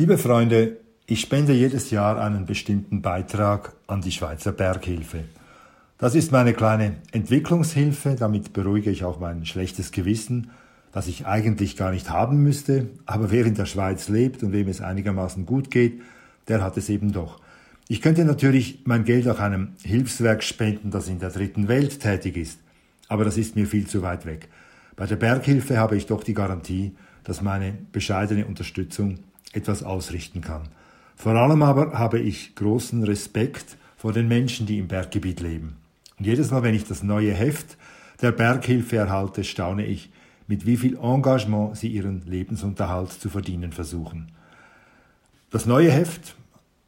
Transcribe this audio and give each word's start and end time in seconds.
Liebe 0.00 0.16
Freunde, 0.16 0.78
ich 1.04 1.20
spende 1.20 1.52
jedes 1.52 1.90
Jahr 1.90 2.18
einen 2.18 2.46
bestimmten 2.46 3.02
Beitrag 3.02 3.74
an 3.86 4.00
die 4.00 4.12
Schweizer 4.12 4.50
Berghilfe. 4.50 5.24
Das 5.98 6.14
ist 6.14 6.32
meine 6.32 6.54
kleine 6.54 6.94
Entwicklungshilfe, 7.12 8.16
damit 8.18 8.54
beruhige 8.54 8.90
ich 8.90 9.04
auch 9.04 9.20
mein 9.20 9.44
schlechtes 9.44 9.92
Gewissen, 9.92 10.52
das 10.90 11.06
ich 11.06 11.26
eigentlich 11.26 11.76
gar 11.76 11.90
nicht 11.90 12.08
haben 12.08 12.42
müsste, 12.42 12.88
aber 13.04 13.30
wer 13.30 13.44
in 13.44 13.56
der 13.56 13.66
Schweiz 13.66 14.08
lebt 14.08 14.42
und 14.42 14.52
wem 14.52 14.68
es 14.68 14.80
einigermaßen 14.80 15.44
gut 15.44 15.70
geht, 15.70 16.00
der 16.48 16.62
hat 16.62 16.78
es 16.78 16.88
eben 16.88 17.12
doch. 17.12 17.38
Ich 17.86 18.00
könnte 18.00 18.24
natürlich 18.24 18.78
mein 18.86 19.04
Geld 19.04 19.28
auch 19.28 19.38
einem 19.38 19.72
Hilfswerk 19.82 20.42
spenden, 20.42 20.90
das 20.90 21.08
in 21.08 21.18
der 21.18 21.28
dritten 21.28 21.68
Welt 21.68 22.00
tätig 22.00 22.38
ist, 22.38 22.58
aber 23.08 23.26
das 23.26 23.36
ist 23.36 23.54
mir 23.54 23.66
viel 23.66 23.86
zu 23.86 24.00
weit 24.00 24.24
weg. 24.24 24.48
Bei 24.96 25.04
der 25.04 25.16
Berghilfe 25.16 25.76
habe 25.76 25.98
ich 25.98 26.06
doch 26.06 26.24
die 26.24 26.32
Garantie, 26.32 26.92
dass 27.22 27.42
meine 27.42 27.76
bescheidene 27.92 28.46
Unterstützung 28.46 29.18
etwas 29.52 29.82
ausrichten 29.82 30.40
kann. 30.40 30.68
Vor 31.16 31.32
allem 31.32 31.62
aber 31.62 31.98
habe 31.98 32.18
ich 32.18 32.54
großen 32.54 33.02
Respekt 33.04 33.76
vor 33.96 34.12
den 34.12 34.28
Menschen, 34.28 34.66
die 34.66 34.78
im 34.78 34.88
Berggebiet 34.88 35.40
leben. 35.40 35.76
Und 36.18 36.26
jedes 36.26 36.50
Mal, 36.50 36.62
wenn 36.62 36.74
ich 36.74 36.84
das 36.84 37.02
neue 37.02 37.32
Heft 37.32 37.76
der 38.22 38.32
Berghilfe 38.32 38.96
erhalte, 38.96 39.44
staune 39.44 39.84
ich, 39.84 40.10
mit 40.46 40.66
wie 40.66 40.76
viel 40.76 40.96
Engagement 40.96 41.76
sie 41.76 41.88
ihren 41.88 42.22
Lebensunterhalt 42.26 43.12
zu 43.12 43.28
verdienen 43.28 43.72
versuchen. 43.72 44.32
Das 45.50 45.66
neue 45.66 45.90
Heft 45.90 46.34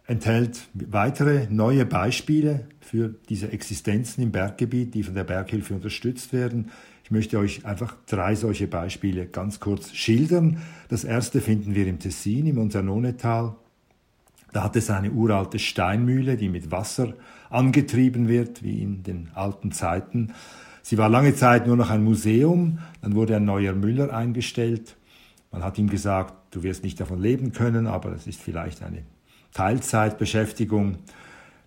enthält 0.07 0.69
weitere 0.75 1.47
neue 1.49 1.87
Beispiele 1.87 2.67
für 2.81 3.15
diese 3.29 3.53
Existenzen 3.53 4.23
im 4.23 4.33
Berggebiet, 4.33 4.95
die 4.95 5.03
von 5.03 5.15
der 5.15 5.25
Berghilfe 5.25 5.75
unterstützt 5.75 6.33
werden. 6.33 6.71
Ich 7.05 7.11
möchte 7.11 7.39
euch 7.39 7.65
einfach 7.67 7.97
drei 8.07 8.35
solche 8.35 8.69
Beispiele 8.69 9.27
ganz 9.27 9.61
kurz 9.61 9.93
schildern. 9.93 10.63
Das 10.89 11.05
erste 11.05 11.41
finden 11.41 11.75
wir 11.75 11.87
im 11.87 11.99
Tessin, 11.99 12.47
im 12.47 12.59
Unsernonetal. 12.59 13.55
Da 14.53 14.65
hat 14.65 14.77
es 14.77 14.91
eine 14.91 15.11
uralte 15.11 15.59
Steinmühle, 15.59 16.37
die 16.37 16.49
mit 16.49 16.71
Wasser 16.71 17.15
angetrieben 17.51 18.29
wird, 18.29 18.63
wie 18.63 18.83
in 18.83 19.03
den 19.03 19.31
alten 19.35 19.73
Zeiten. 19.73 20.33
Sie 20.83 20.99
war 20.99 21.09
lange 21.09 21.35
Zeit 21.35 21.67
nur 21.67 21.77
noch 21.77 21.91
ein 21.91 22.05
Museum, 22.05 22.79
dann 23.01 23.15
wurde 23.15 23.37
ein 23.37 23.45
neuer 23.45 23.73
Müller 23.73 24.13
eingestellt. 24.13 24.97
Man 25.51 25.63
hat 25.63 25.79
ihm 25.79 25.89
gesagt, 25.89 26.35
du 26.51 26.63
wirst 26.63 26.83
nicht 26.83 27.01
davon 27.01 27.21
leben 27.21 27.53
können, 27.53 27.87
aber 27.87 28.13
es 28.13 28.27
ist 28.27 28.41
vielleicht 28.41 28.83
eine 28.83 29.05
Teilzeitbeschäftigung. 29.53 30.99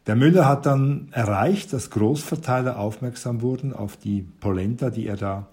Der 0.08 0.16
Müller 0.16 0.48
hat 0.48 0.68
dann 0.68 1.08
erreicht, 1.12 1.74
dass 1.74 1.90
Großverteiler 1.90 2.78
aufmerksam 2.78 3.42
wurden 3.42 3.74
auf 3.74 3.98
die 3.98 4.22
Polenta, 4.22 4.92
die 4.92 5.08
er 5.08 5.18
da 5.18 5.48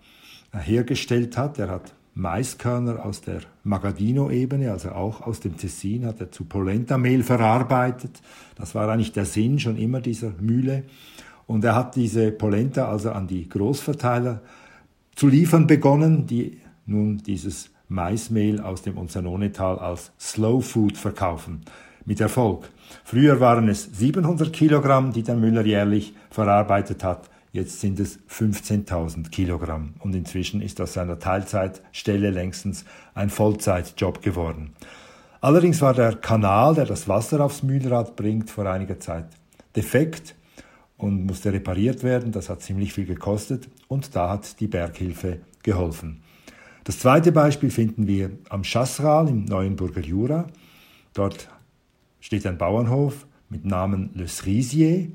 hergestellt 0.53 1.39
hat. 1.39 1.59
Er 1.59 1.70
hat 1.70 1.94
Maiskörner 2.14 3.03
aus 3.03 3.22
der 3.22 3.41
Magadino-Ebene, 3.64 4.70
also 4.70 4.91
auch 4.91 5.22
aus 5.22 5.41
dem 5.41 5.56
Tessin, 5.56 6.05
hat 6.05 6.20
er 6.20 6.31
zu 6.31 6.44
Polenta-Mehl 6.44 7.22
verarbeitet. 7.22 8.20
Das 8.55 8.75
war 8.75 8.91
eigentlich 8.91 9.12
der 9.12 9.25
Sinn 9.25 9.59
schon 9.59 9.78
immer 9.78 10.03
dieser 10.03 10.33
Mühle. 10.39 10.84
Und 11.47 11.64
er 11.64 11.75
hat 11.75 11.97
diese 11.97 12.31
Polenta 12.31 12.91
also 12.91 13.12
an 13.12 13.27
die 13.27 13.48
Großverteiler 13.48 14.42
zu 15.14 15.28
liefern 15.28 15.66
begonnen, 15.66 16.27
die 16.27 16.61
nun 16.84 17.19
dieses 17.19 17.70
Maismehl 17.89 18.61
aus 18.61 18.83
dem 18.83 18.98
Unzanonetal 18.98 19.78
als 19.78 20.12
Slow 20.19 20.61
Food 20.61 20.98
verkaufen 20.98 21.62
mit 22.05 22.20
Erfolg. 22.20 22.69
Früher 23.05 23.41
waren 23.41 23.69
es 23.69 23.84
700 23.84 24.53
Kilogramm, 24.53 25.12
die 25.12 25.22
der 25.22 25.36
Müller 25.36 25.64
jährlich 25.64 26.14
verarbeitet 26.31 27.05
hat. 27.05 27.28
Jetzt 27.53 27.81
sind 27.81 28.00
es 28.00 28.19
15.000 28.31 29.31
Kilogramm. 29.31 29.94
Und 29.98 30.14
inzwischen 30.14 30.62
ist 30.62 30.81
aus 30.81 30.94
seiner 30.94 31.19
Teilzeitstelle 31.19 32.31
längstens 32.31 32.84
ein 33.14 33.28
Vollzeitjob 33.28 34.22
geworden. 34.22 34.72
Allerdings 35.41 35.83
war 35.83 35.92
der 35.92 36.14
Kanal, 36.14 36.75
der 36.75 36.86
das 36.86 37.09
Wasser 37.09 37.44
aufs 37.44 37.62
Mühlrad 37.62 38.16
bringt, 38.16 38.48
vor 38.48 38.66
einiger 38.66 39.00
Zeit 39.00 39.27
defekt 39.77 40.34
und 40.97 41.27
musste 41.27 41.53
repariert 41.53 42.03
werden. 42.03 42.33
Das 42.33 42.48
hat 42.48 42.62
ziemlich 42.62 42.92
viel 42.92 43.06
gekostet 43.06 43.69
und 43.88 44.15
da 44.15 44.31
hat 44.31 44.60
die 44.60 44.69
Berghilfe 44.69 45.41
geholfen. 45.62 46.22
Das 46.84 46.98
zweite 46.98 47.32
Beispiel 47.32 47.71
finden 47.71 48.06
wir 48.06 48.31
am 48.48 48.65
Chassral 48.65 49.28
im 49.28 49.44
Neuenburger 49.44 50.00
Jura. 50.00 50.47
Dort 51.12 51.48
steht 52.22 52.47
ein 52.47 52.56
Bauernhof 52.56 53.27
mit 53.50 53.66
Namen 53.66 54.10
Le 54.15 54.27
Cerisier. 54.27 54.88
Äh, 54.97 55.09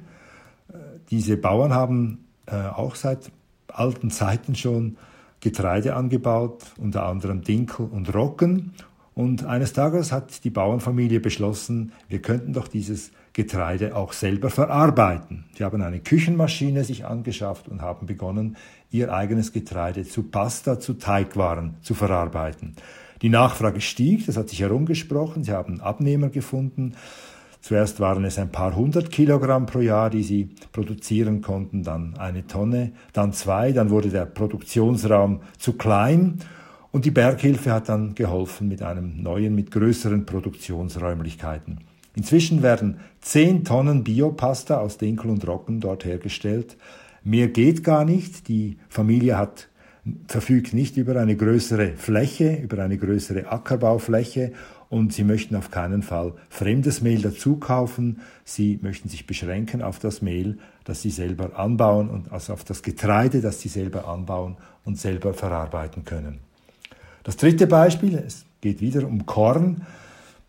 diese 1.10 1.38
Bauern 1.38 1.74
haben 1.74 2.26
äh, 2.46 2.56
auch 2.56 2.94
seit 2.94 3.32
alten 3.68 4.12
Zeiten 4.12 4.54
schon 4.54 4.98
Getreide 5.40 5.96
angebaut, 5.96 6.64
unter 6.78 7.06
anderem 7.06 7.42
Dinkel 7.42 7.88
und 7.92 8.14
Rocken. 8.14 8.74
Und 9.16 9.46
eines 9.46 9.74
Tages 9.74 10.12
hat 10.12 10.44
die 10.44 10.52
Bauernfamilie 10.52 11.20
beschlossen, 11.20 11.92
wir 12.08 12.22
könnten 12.22 12.54
doch 12.54 12.68
dieses 12.68 13.12
Getreide 13.34 13.96
auch 13.96 14.14
selber 14.14 14.50
verarbeiten. 14.50 15.46
Sie 15.56 15.64
haben 15.64 15.82
eine 15.82 16.00
Küchenmaschine 16.00 16.84
sich 16.84 17.06
angeschafft 17.06 17.68
und 17.68 17.82
haben 17.82 18.06
begonnen, 18.06 18.58
ihr 18.92 19.14
eigenes 19.14 19.54
Getreide 19.54 20.04
zu 20.04 20.24
Pasta, 20.24 20.80
zu 20.80 20.94
Teigwaren 20.96 21.78
zu 21.82 21.94
verarbeiten. 21.94 22.76
Die 23.22 23.30
Nachfrage 23.30 23.82
stieg, 23.82 24.26
das 24.26 24.38
hat 24.38 24.50
sich 24.50 24.62
herumgesprochen, 24.62 25.44
sie 25.44 25.52
haben 25.52 25.82
Abnehmer 25.82 26.30
gefunden. 26.30 26.94
Zuerst 27.62 28.00
waren 28.00 28.24
es 28.24 28.38
ein 28.38 28.52
paar 28.52 28.76
hundert 28.76 29.12
Kilogramm 29.12 29.66
pro 29.66 29.80
Jahr, 29.80 30.10
die 30.10 30.24
sie 30.24 30.50
produzieren 30.72 31.42
konnten, 31.42 31.84
dann 31.84 32.16
eine 32.18 32.46
Tonne, 32.48 32.94
dann 33.14 33.34
zwei, 33.34 33.72
dann 33.72 33.90
wurde 33.90 34.10
der 34.10 34.26
Produktionsraum 34.26 35.42
zu 35.58 35.74
klein 35.74 36.40
und 36.92 37.06
die 37.06 37.12
Berghilfe 37.12 37.74
hat 37.74 37.90
dann 37.90 38.16
geholfen 38.16 38.68
mit 38.68 38.82
einem 38.82 39.22
neuen, 39.22 39.56
mit 39.56 39.72
größeren 39.72 40.26
Produktionsräumlichkeiten. 40.26 41.80
Inzwischen 42.16 42.64
werden 42.64 43.00
zehn 43.22 43.64
Tonnen 43.64 44.04
Biopasta 44.04 44.80
aus 44.80 44.98
Dinkel 44.98 45.30
und 45.30 45.48
Rocken 45.48 45.80
dort 45.80 46.06
hergestellt. 46.06 46.78
Mehr 47.24 47.50
geht 47.50 47.84
gar 47.84 48.06
nicht. 48.06 48.48
Die 48.48 48.78
Familie 48.90 49.38
hat 49.38 49.68
verfügt 50.28 50.74
nicht 50.74 50.98
über 50.98 51.20
eine 51.20 51.36
größere 51.36 51.94
Fläche, 51.96 52.56
über 52.56 52.84
eine 52.84 52.98
größere 52.98 53.52
Ackerbaufläche 53.52 54.54
und 54.90 55.14
sie 55.14 55.24
möchten 55.24 55.56
auf 55.56 55.72
keinen 55.72 56.02
Fall 56.02 56.34
fremdes 56.50 57.02
Mehl 57.02 57.22
dazu 57.22 57.58
kaufen. 57.58 58.22
Sie 58.46 58.80
möchten 58.82 59.10
sich 59.10 59.28
beschränken 59.28 59.82
auf 59.82 60.00
das 60.00 60.22
Mehl, 60.22 60.58
das 60.86 61.02
sie 61.02 61.10
selber 61.10 61.58
anbauen 61.60 62.10
und 62.10 62.32
also 62.32 62.54
auf 62.54 62.64
das 62.64 62.84
Getreide, 62.84 63.42
das 63.42 63.62
sie 63.62 63.70
selber 63.70 64.08
anbauen 64.08 64.56
und 64.86 64.98
selber 64.98 65.34
verarbeiten 65.34 66.06
können. 66.06 66.40
Das 67.24 67.36
dritte 67.36 67.68
Beispiel, 67.68 68.16
es 68.26 68.46
geht 68.62 68.80
wieder 68.80 69.06
um 69.06 69.26
Korn, 69.26 69.82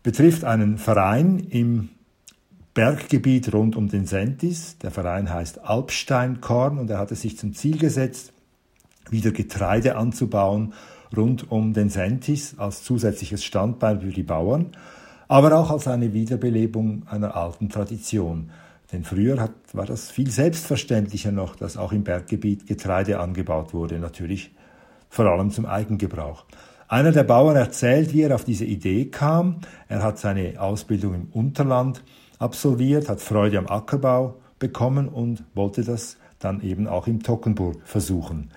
betrifft 0.03 0.45
einen 0.45 0.77
Verein 0.77 1.39
im 1.49 1.89
Berggebiet 2.73 3.53
rund 3.53 3.75
um 3.75 3.89
den 3.89 4.05
Sentis. 4.05 4.77
Der 4.77 4.91
Verein 4.91 5.29
heißt 5.29 5.59
Alpsteinkorn 5.59 6.77
und 6.77 6.89
er 6.89 6.97
hatte 6.97 7.15
sich 7.15 7.37
zum 7.37 7.53
Ziel 7.53 7.77
gesetzt, 7.77 8.31
wieder 9.09 9.31
Getreide 9.31 9.95
anzubauen 9.95 10.73
rund 11.15 11.51
um 11.51 11.73
den 11.73 11.89
Sentis 11.89 12.55
als 12.57 12.83
zusätzliches 12.83 13.43
Standbein 13.43 14.01
für 14.01 14.11
die 14.11 14.23
Bauern, 14.23 14.67
aber 15.27 15.57
auch 15.57 15.71
als 15.71 15.87
eine 15.87 16.13
Wiederbelebung 16.13 17.03
einer 17.07 17.35
alten 17.35 17.69
Tradition. 17.69 18.51
Denn 18.91 19.03
früher 19.03 19.39
hat, 19.39 19.51
war 19.73 19.85
das 19.85 20.09
viel 20.09 20.31
selbstverständlicher 20.31 21.31
noch, 21.31 21.55
dass 21.55 21.77
auch 21.77 21.91
im 21.91 22.03
Berggebiet 22.03 22.65
Getreide 22.65 23.19
angebaut 23.19 23.73
wurde, 23.73 23.99
natürlich 23.99 24.51
vor 25.09 25.25
allem 25.25 25.51
zum 25.51 25.65
Eigengebrauch. 25.65 26.45
Einer 26.87 27.11
der 27.11 27.23
Bauern 27.23 27.55
erzählt, 27.55 28.13
wie 28.13 28.23
er 28.23 28.33
auf 28.33 28.43
diese 28.43 28.65
Idee 28.65 29.05
kam. 29.05 29.57
Er 29.87 30.01
hat 30.01 30.17
seine 30.17 30.59
Ausbildung 30.59 31.13
im 31.13 31.27
Unterland 31.31 32.03
absolviert, 32.39 33.09
hat 33.09 33.21
Freude 33.21 33.59
am 33.59 33.67
Ackerbau 33.67 34.39
bekommen 34.57 35.07
und 35.07 35.43
wollte 35.53 35.83
das 35.83 36.17
dann 36.39 36.61
eben 36.61 36.87
auch 36.87 37.05
im 37.05 37.21
Tockenburg 37.21 37.81
versuchen. 37.85 38.49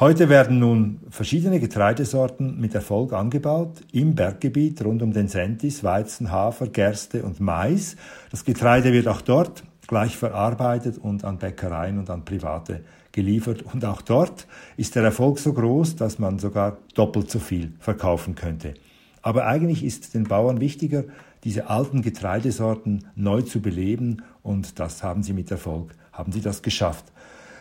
Heute 0.00 0.30
werden 0.30 0.60
nun 0.60 1.00
verschiedene 1.10 1.60
Getreidesorten 1.60 2.58
mit 2.58 2.74
Erfolg 2.74 3.12
angebaut 3.12 3.82
im 3.92 4.14
Berggebiet 4.14 4.82
rund 4.82 5.02
um 5.02 5.12
den 5.12 5.28
Sentis, 5.28 5.84
Weizen, 5.84 6.30
Hafer, 6.32 6.68
Gerste 6.68 7.22
und 7.22 7.38
Mais. 7.38 7.96
Das 8.30 8.46
Getreide 8.46 8.94
wird 8.94 9.08
auch 9.08 9.20
dort 9.20 9.62
gleich 9.86 10.16
verarbeitet 10.16 10.96
und 10.96 11.22
an 11.24 11.36
Bäckereien 11.36 11.98
und 11.98 12.08
an 12.08 12.24
Private 12.24 12.80
geliefert. 13.12 13.60
Und 13.60 13.84
auch 13.84 14.00
dort 14.00 14.46
ist 14.78 14.94
der 14.94 15.02
Erfolg 15.02 15.38
so 15.38 15.52
groß, 15.52 15.96
dass 15.96 16.18
man 16.18 16.38
sogar 16.38 16.78
doppelt 16.94 17.30
so 17.30 17.38
viel 17.38 17.74
verkaufen 17.78 18.34
könnte. 18.34 18.72
Aber 19.20 19.46
eigentlich 19.46 19.84
ist 19.84 20.14
den 20.14 20.24
Bauern 20.24 20.62
wichtiger, 20.62 21.04
diese 21.44 21.68
alten 21.68 22.00
Getreidesorten 22.00 23.04
neu 23.16 23.42
zu 23.42 23.60
beleben 23.60 24.22
und 24.42 24.78
das 24.80 25.02
haben 25.02 25.22
sie 25.22 25.34
mit 25.34 25.50
Erfolg, 25.50 25.94
haben 26.10 26.32
sie 26.32 26.40
das 26.40 26.62
geschafft. 26.62 27.04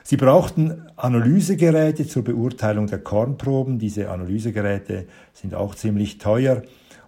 Sie 0.03 0.17
brauchten 0.17 0.87
Analysegeräte 0.95 2.07
zur 2.07 2.23
Beurteilung 2.23 2.87
der 2.87 2.99
Kornproben. 2.99 3.79
Diese 3.79 4.09
Analysegeräte 4.09 5.07
sind 5.33 5.53
auch 5.53 5.75
ziemlich 5.75 6.17
teuer 6.17 6.63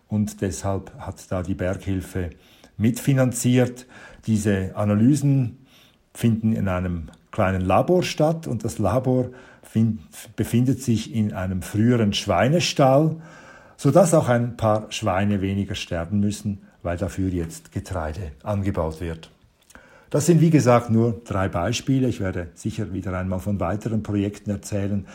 und 0.08 0.42
deshalb 0.42 0.94
hat 1.00 1.32
da 1.32 1.42
die 1.42 1.56
Berghilfe 1.56 2.30
mitfinanziert. 2.78 3.88
Diese 4.28 4.76
Analysen 4.76 5.66
finden 6.14 6.54
in 6.54 6.68
einem 6.68 7.08
kleinen 7.32 7.62
Labor 7.62 8.04
statt 8.04 8.46
und 8.48 8.64
das 8.64 8.78
Labor 8.78 9.30
find, 9.64 10.02
befindet 10.36 10.82
sich 10.82 11.16
in 11.16 11.34
einem 11.34 11.62
früheren 11.62 12.14
Schweinestall. 12.14 13.16
sodass 13.82 14.14
auch 14.14 14.30
ein 14.30 14.58
paar 14.58 14.92
Schweine 14.92 15.42
weniger 15.42 15.74
sterben 15.74 16.20
müssen, 16.20 16.68
weil 16.84 16.98
dafür 16.98 17.30
jetzt 17.30 17.72
Getreide 17.72 18.32
angebaut 18.44 19.02
wird. 19.02 19.32
Das 20.12 20.25
sind 20.25 20.42
wie 20.42 20.50
gesagt 20.50 20.90
nur 20.90 21.22
drei 21.24 21.48
Beispiele. 21.48 22.10
Ich 22.10 22.19
werde 22.19 22.50
sicher 22.54 22.92
wieder 22.92 23.18
einmal 23.18 23.40
von 23.40 23.62
weiteren 23.62 24.04
Projekten 24.04 24.50
erzählen, 24.50 25.08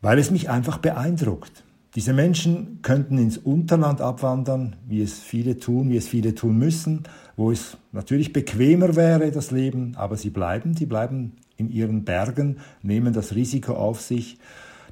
weil 0.00 0.20
es 0.20 0.30
mich 0.30 0.48
einfach 0.48 0.78
beeindruckt. 0.78 1.64
Diese 1.96 2.12
Menschen 2.12 2.78
könnten 2.82 3.18
ins 3.18 3.38
Unterland 3.38 4.00
abwandern, 4.00 4.76
wie 4.86 5.02
es 5.02 5.18
viele 5.18 5.58
tun, 5.58 5.90
wie 5.90 5.96
es 5.96 6.06
viele 6.06 6.36
tun 6.36 6.56
müssen, 6.56 7.02
wo 7.36 7.50
es 7.50 7.76
natürlich 7.90 8.32
bequemer 8.32 8.94
wäre, 8.94 9.32
das 9.32 9.50
Leben, 9.50 9.96
aber 9.96 10.16
sie 10.16 10.30
bleiben, 10.30 10.76
die 10.76 10.86
bleiben 10.86 11.32
in 11.56 11.68
ihren 11.68 12.04
Bergen, 12.04 12.58
nehmen 12.82 13.12
das 13.12 13.34
Risiko 13.34 13.72
auf 13.72 14.00
sich, 14.00 14.38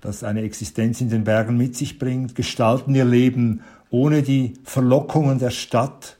das 0.00 0.24
eine 0.24 0.42
Existenz 0.42 1.00
in 1.00 1.10
den 1.10 1.22
Bergen 1.22 1.56
mit 1.56 1.76
sich 1.76 2.00
bringt, 2.00 2.34
gestalten 2.34 2.92
ihr 2.96 3.04
Leben 3.04 3.60
ohne 3.88 4.22
die 4.24 4.54
Verlockungen 4.64 5.38
der 5.38 5.50
Stadt 5.50 6.16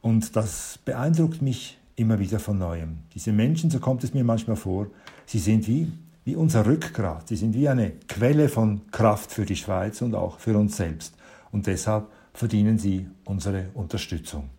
und 0.00 0.34
das 0.34 0.80
beeindruckt 0.84 1.40
mich 1.40 1.78
immer 1.96 2.18
wieder 2.18 2.38
von 2.38 2.58
neuem. 2.58 2.98
Diese 3.14 3.32
Menschen, 3.32 3.70
so 3.70 3.80
kommt 3.80 4.04
es 4.04 4.14
mir 4.14 4.24
manchmal 4.24 4.56
vor, 4.56 4.86
sie 5.24 5.38
sind 5.38 5.66
wie, 5.66 5.90
wie 6.24 6.36
unser 6.36 6.66
Rückgrat, 6.66 7.28
sie 7.28 7.36
sind 7.36 7.54
wie 7.54 7.68
eine 7.68 7.92
Quelle 8.08 8.48
von 8.48 8.82
Kraft 8.90 9.32
für 9.32 9.44
die 9.44 9.56
Schweiz 9.56 10.02
und 10.02 10.14
auch 10.14 10.38
für 10.38 10.56
uns 10.56 10.76
selbst. 10.76 11.14
Und 11.50 11.66
deshalb 11.66 12.08
verdienen 12.32 12.78
sie 12.78 13.06
unsere 13.24 13.70
Unterstützung. 13.74 14.50